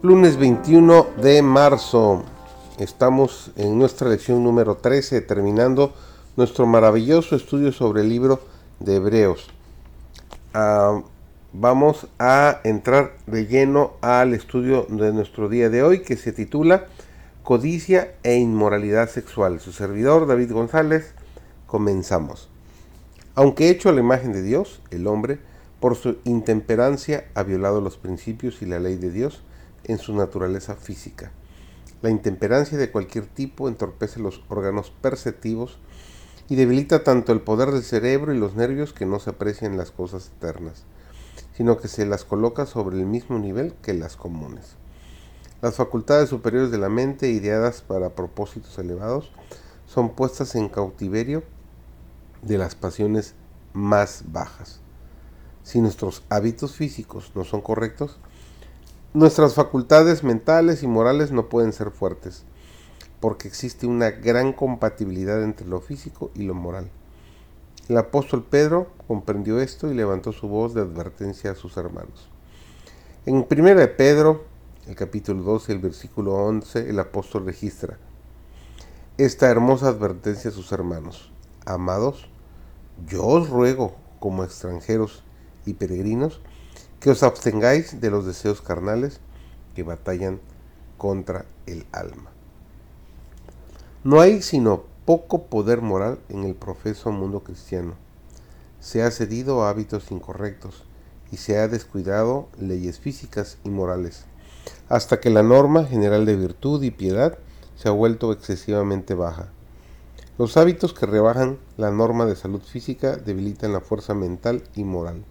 Lunes 0.00 0.36
21 0.36 1.08
de 1.20 1.42
marzo. 1.42 2.22
Estamos 2.78 3.50
en 3.56 3.80
nuestra 3.80 4.08
lección 4.08 4.44
número 4.44 4.76
13, 4.76 5.22
terminando 5.22 5.92
nuestro 6.36 6.66
maravilloso 6.66 7.34
estudio 7.34 7.72
sobre 7.72 8.02
el 8.02 8.08
libro 8.08 8.40
de 8.78 8.94
Hebreos. 8.94 9.48
Ah, 10.54 11.02
vamos 11.52 12.06
a 12.20 12.60
entrar 12.62 13.16
de 13.26 13.46
lleno 13.46 13.94
al 14.00 14.34
estudio 14.34 14.86
de 14.88 15.12
nuestro 15.12 15.48
día 15.48 15.68
de 15.68 15.82
hoy 15.82 16.02
que 16.02 16.14
se 16.14 16.30
titula 16.30 16.86
Codicia 17.42 18.14
e 18.22 18.36
inmoralidad 18.36 19.08
sexual. 19.08 19.58
Su 19.58 19.72
servidor 19.72 20.28
David 20.28 20.52
González, 20.52 21.12
comenzamos. 21.66 22.48
Aunque 23.34 23.68
hecho 23.68 23.88
a 23.88 23.92
la 23.92 24.00
imagen 24.00 24.32
de 24.32 24.42
Dios, 24.42 24.80
el 24.92 25.08
hombre, 25.08 25.40
por 25.80 25.96
su 25.96 26.18
intemperancia, 26.22 27.24
ha 27.34 27.42
violado 27.42 27.80
los 27.80 27.96
principios 27.96 28.62
y 28.62 28.66
la 28.66 28.78
ley 28.78 28.94
de 28.94 29.10
Dios 29.10 29.42
en 29.88 29.98
su 29.98 30.14
naturaleza 30.14 30.76
física. 30.76 31.32
La 32.00 32.10
intemperancia 32.10 32.78
de 32.78 32.92
cualquier 32.92 33.26
tipo 33.26 33.68
entorpece 33.68 34.20
los 34.20 34.42
órganos 34.48 34.92
perceptivos 35.02 35.78
y 36.48 36.54
debilita 36.54 37.02
tanto 37.02 37.32
el 37.32 37.40
poder 37.40 37.72
del 37.72 37.82
cerebro 37.82 38.32
y 38.32 38.38
los 38.38 38.54
nervios 38.54 38.92
que 38.92 39.04
no 39.04 39.18
se 39.18 39.30
aprecian 39.30 39.76
las 39.76 39.90
cosas 39.90 40.30
eternas, 40.36 40.84
sino 41.56 41.78
que 41.78 41.88
se 41.88 42.06
las 42.06 42.24
coloca 42.24 42.66
sobre 42.66 42.96
el 42.96 43.06
mismo 43.06 43.38
nivel 43.38 43.74
que 43.82 43.94
las 43.94 44.16
comunes. 44.16 44.76
Las 45.60 45.74
facultades 45.74 46.28
superiores 46.28 46.70
de 46.70 46.78
la 46.78 46.88
mente, 46.88 47.30
ideadas 47.30 47.82
para 47.82 48.10
propósitos 48.10 48.78
elevados, 48.78 49.32
son 49.86 50.10
puestas 50.10 50.54
en 50.54 50.68
cautiverio 50.68 51.42
de 52.42 52.58
las 52.58 52.76
pasiones 52.76 53.34
más 53.72 54.22
bajas. 54.28 54.80
Si 55.64 55.80
nuestros 55.80 56.22
hábitos 56.28 56.76
físicos 56.76 57.32
no 57.34 57.44
son 57.44 57.60
correctos, 57.60 58.20
nuestras 59.14 59.54
facultades 59.54 60.22
mentales 60.22 60.82
y 60.82 60.86
morales 60.86 61.32
no 61.32 61.48
pueden 61.48 61.72
ser 61.72 61.90
fuertes, 61.90 62.44
porque 63.20 63.48
existe 63.48 63.86
una 63.86 64.10
gran 64.10 64.52
compatibilidad 64.52 65.42
entre 65.42 65.66
lo 65.66 65.80
físico 65.80 66.30
y 66.34 66.42
lo 66.42 66.54
moral. 66.54 66.90
El 67.88 67.96
apóstol 67.96 68.44
Pedro 68.44 68.88
comprendió 69.06 69.60
esto 69.60 69.90
y 69.90 69.94
levantó 69.94 70.32
su 70.32 70.46
voz 70.46 70.74
de 70.74 70.82
advertencia 70.82 71.52
a 71.52 71.54
sus 71.54 71.76
hermanos. 71.78 72.28
En 73.24 73.46
1 73.50 73.74
de 73.74 73.88
Pedro, 73.88 74.44
el 74.86 74.94
capítulo 74.94 75.42
12, 75.42 75.72
el 75.72 75.78
versículo 75.78 76.34
11, 76.34 76.90
el 76.90 76.98
apóstol 76.98 77.46
registra 77.46 77.98
esta 79.16 79.50
hermosa 79.50 79.88
advertencia 79.88 80.50
a 80.50 80.54
sus 80.54 80.70
hermanos. 80.70 81.32
Amados, 81.66 82.28
yo 83.06 83.24
os 83.24 83.48
ruego, 83.48 83.96
como 84.20 84.44
extranjeros 84.44 85.24
y 85.66 85.74
peregrinos, 85.74 86.40
que 87.00 87.10
os 87.10 87.22
abstengáis 87.22 88.00
de 88.00 88.10
los 88.10 88.26
deseos 88.26 88.60
carnales 88.60 89.20
que 89.74 89.82
batallan 89.82 90.40
contra 90.96 91.46
el 91.66 91.86
alma. 91.92 92.30
No 94.04 94.20
hay 94.20 94.42
sino 94.42 94.84
poco 95.04 95.44
poder 95.44 95.80
moral 95.80 96.18
en 96.28 96.44
el 96.44 96.54
profeso 96.54 97.10
mundo 97.12 97.40
cristiano. 97.40 97.94
Se 98.80 99.02
ha 99.02 99.10
cedido 99.10 99.64
a 99.64 99.70
hábitos 99.70 100.10
incorrectos 100.10 100.84
y 101.30 101.36
se 101.36 101.58
ha 101.58 101.68
descuidado 101.68 102.48
leyes 102.58 102.98
físicas 102.98 103.58
y 103.64 103.70
morales, 103.70 104.24
hasta 104.88 105.20
que 105.20 105.30
la 105.30 105.42
norma 105.42 105.84
general 105.84 106.26
de 106.26 106.36
virtud 106.36 106.82
y 106.82 106.90
piedad 106.90 107.38
se 107.76 107.88
ha 107.88 107.92
vuelto 107.92 108.32
excesivamente 108.32 109.14
baja. 109.14 109.48
Los 110.36 110.56
hábitos 110.56 110.94
que 110.94 111.06
rebajan 111.06 111.58
la 111.76 111.90
norma 111.90 112.24
de 112.24 112.36
salud 112.36 112.62
física 112.62 113.16
debilitan 113.16 113.72
la 113.72 113.80
fuerza 113.80 114.14
mental 114.14 114.62
y 114.74 114.84
moral. 114.84 115.24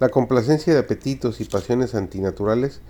La 0.00 0.10
complacencia 0.10 0.72
de 0.72 0.78
apetitos 0.78 1.40
y 1.40 1.44
pasiones 1.44 1.96
antinaturales 1.96 2.80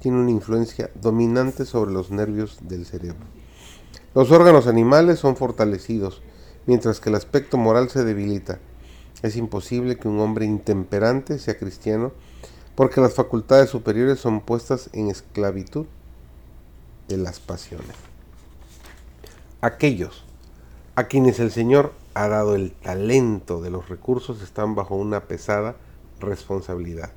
tiene 0.00 0.18
una 0.18 0.32
influencia 0.32 0.90
dominante 1.00 1.64
sobre 1.64 1.92
los 1.92 2.10
nervios 2.10 2.58
del 2.62 2.84
cerebro. 2.84 3.24
Los 4.12 4.32
órganos 4.32 4.66
animales 4.66 5.20
son 5.20 5.36
fortalecidos, 5.36 6.20
mientras 6.66 6.98
que 6.98 7.10
el 7.10 7.14
aspecto 7.14 7.58
moral 7.58 7.90
se 7.90 8.04
debilita. 8.04 8.58
Es 9.22 9.36
imposible 9.36 9.98
que 9.98 10.08
un 10.08 10.18
hombre 10.18 10.46
intemperante 10.46 11.38
sea 11.38 11.56
cristiano 11.56 12.12
porque 12.74 13.00
las 13.00 13.14
facultades 13.14 13.70
superiores 13.70 14.18
son 14.18 14.40
puestas 14.40 14.90
en 14.92 15.10
esclavitud 15.10 15.86
de 17.06 17.18
las 17.18 17.38
pasiones. 17.38 17.94
Aquellos 19.60 20.24
a 20.96 21.04
quienes 21.04 21.38
el 21.38 21.52
Señor 21.52 21.92
ha 22.14 22.26
dado 22.26 22.56
el 22.56 22.72
talento 22.72 23.60
de 23.60 23.70
los 23.70 23.88
recursos 23.88 24.42
están 24.42 24.74
bajo 24.74 24.96
una 24.96 25.20
pesada 25.20 25.76
responsabilidad. 26.20 27.12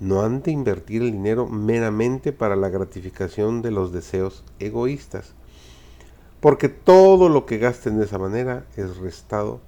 No 0.00 0.22
han 0.22 0.42
de 0.42 0.52
invertir 0.52 1.02
el 1.02 1.12
dinero 1.12 1.46
meramente 1.46 2.32
para 2.32 2.56
la 2.56 2.68
gratificación 2.68 3.62
de 3.62 3.70
los 3.70 3.92
deseos 3.92 4.44
egoístas, 4.58 5.32
porque 6.40 6.68
todo 6.68 7.28
lo 7.28 7.46
que 7.46 7.58
gasten 7.58 7.98
de 7.98 8.04
esa 8.04 8.18
manera 8.18 8.64
es 8.76 8.96
restado 8.98 9.60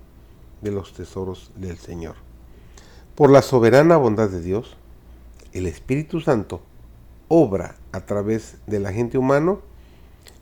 de 0.62 0.70
los 0.70 0.92
tesoros 0.92 1.50
del 1.56 1.78
Señor. 1.78 2.14
Por 3.14 3.30
la 3.30 3.42
soberana 3.42 3.96
bondad 3.96 4.30
de 4.30 4.40
Dios, 4.40 4.76
el 5.52 5.66
Espíritu 5.66 6.20
Santo 6.20 6.62
obra 7.28 7.76
a 7.92 8.00
través 8.06 8.56
del 8.66 8.86
agente 8.86 9.18
humano 9.18 9.60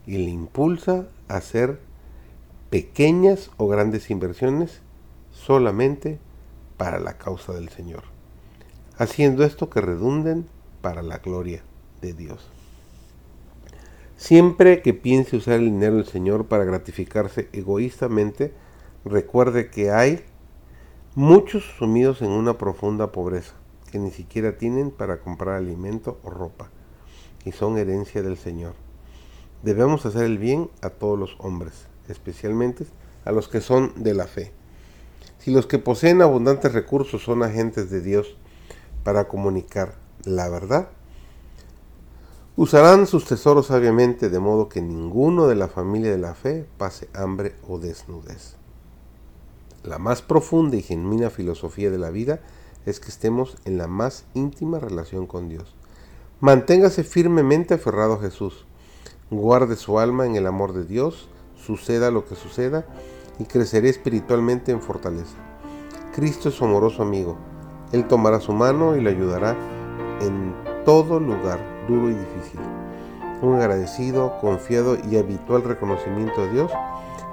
y 0.06 0.19
le 0.19 0.31
impulsa 0.31 1.06
a 1.28 1.37
hacer 1.37 1.81
pequeñas 2.71 3.50
o 3.56 3.69
grandes 3.69 4.11
inversiones 4.11 4.81
solamente 5.33 6.19
para 6.78 6.99
la 6.99 7.19
causa 7.19 7.53
del 7.53 7.69
Señor, 7.69 8.05
haciendo 8.97 9.44
esto 9.44 9.69
que 9.69 9.83
redunden 9.83 10.47
para 10.81 11.03
la 11.03 11.19
gloria 11.19 11.62
de 12.00 12.15
Dios. 12.15 12.50
Siempre 14.16 14.81
que 14.81 14.94
piense 14.94 15.37
usar 15.37 15.55
el 15.55 15.67
dinero 15.67 15.97
del 15.97 16.06
Señor 16.06 16.47
para 16.47 16.65
gratificarse 16.65 17.49
egoístamente, 17.53 18.55
recuerde 19.05 19.71
que 19.71 19.91
hay 19.91 20.25
muchos 21.15 21.65
sumidos 21.78 22.22
en 22.22 22.31
una 22.31 22.59
profunda 22.59 23.12
pobreza, 23.12 23.55
que 23.91 23.99
ni 23.99 24.11
siquiera 24.11 24.56
tienen 24.56 24.91
para 24.91 25.21
comprar 25.21 25.56
alimento 25.56 26.19
o 26.22 26.31
ropa, 26.31 26.71
y 27.44 27.53
son 27.53 27.78
herencia 27.78 28.22
del 28.22 28.37
Señor. 28.37 28.75
Debemos 29.62 30.06
hacer 30.06 30.25
el 30.25 30.38
bien 30.38 30.71
a 30.83 30.91
todos 30.91 31.19
los 31.19 31.37
hombres, 31.38 31.87
especialmente 32.09 32.87
a 33.25 33.33
los 33.33 33.49
que 33.49 33.61
son 33.61 33.93
de 34.03 34.15
la 34.15 34.27
fe. 34.27 34.53
Si 35.49 35.55
los 35.55 35.67
que 35.67 35.79
poseen 35.79 36.21
abundantes 36.21 36.75
recursos 36.75 37.23
son 37.23 37.43
agentes 37.43 37.89
de 37.89 38.03
Dios 38.03 38.37
para 39.03 39.29
comunicar 39.29 39.95
la 40.25 40.47
verdad, 40.51 40.91
usarán 42.55 43.07
sus 43.07 43.25
tesoros 43.25 43.69
sabiamente 43.69 44.29
de 44.29 44.41
modo 44.41 44.69
que 44.69 44.83
ninguno 44.83 45.47
de 45.47 45.55
la 45.55 45.69
familia 45.69 46.11
de 46.11 46.19
la 46.19 46.35
fe 46.35 46.67
pase 46.77 47.09
hambre 47.15 47.55
o 47.67 47.79
desnudez. 47.79 48.57
La 49.85 49.99
más 49.99 50.21
profunda 50.21 50.77
y 50.77 50.83
genuina 50.83 51.31
filosofía 51.31 51.91
de 51.91 51.97
la 51.97 52.11
vida 52.11 52.41
es 52.85 53.01
que 53.01 53.09
estemos 53.09 53.57
en 53.65 53.79
la 53.79 53.87
más 53.87 54.27
íntima 54.35 54.79
relación 54.79 55.27
con 55.27 55.49
Dios. 55.49 55.75
Manténgase 56.41 57.05
firmemente 57.05 57.73
aferrado 57.73 58.17
a 58.17 58.21
Jesús. 58.21 58.67
Guarde 59.31 59.77
su 59.77 59.99
alma 59.99 60.27
en 60.27 60.37
el 60.37 60.47
amor 60.47 60.75
de 60.75 60.85
Dios, 60.85 61.31
suceda 61.57 62.11
lo 62.11 62.27
que 62.27 62.35
suceda, 62.35 62.85
y 63.38 63.44
creceré 63.44 63.88
espiritualmente 63.88 64.72
en 64.72 64.81
fortaleza. 64.81 65.37
Cristo 66.15 66.49
es 66.49 66.56
su 66.56 66.65
amoroso 66.65 67.03
amigo. 67.03 67.37
Él 67.93 68.06
tomará 68.06 68.41
su 68.41 68.53
mano 68.53 68.96
y 68.96 69.00
le 69.00 69.11
ayudará 69.11 69.56
en 70.20 70.55
todo 70.85 71.20
lugar 71.20 71.58
duro 71.87 72.11
y 72.11 72.14
difícil. 72.14 72.61
Un 73.40 73.55
agradecido, 73.55 74.37
confiado 74.40 74.96
y 75.08 75.17
habitual 75.17 75.62
reconocimiento 75.62 76.43
a 76.43 76.46
Dios 76.49 76.73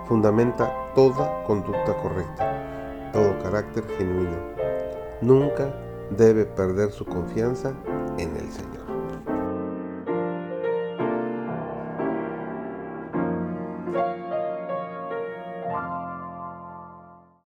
fundamenta 0.07 0.71
toda 0.93 1.43
conducta 1.45 1.97
correcta, 2.01 3.11
todo 3.11 3.37
carácter 3.41 3.83
genuino. 3.97 4.37
Nunca 5.21 5.73
debe 6.11 6.45
perder 6.45 6.91
su 6.91 7.05
confianza 7.05 7.73
en 8.17 8.35
el 8.37 8.51
Señor. 8.51 8.84